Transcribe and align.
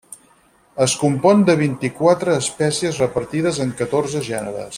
Es 0.85 0.95
compon 1.01 1.43
de 1.49 1.55
vint-i-quatre 1.59 2.39
espècies 2.45 3.03
repartides 3.05 3.61
en 3.67 3.77
catorze 3.85 4.25
gèneres. 4.31 4.69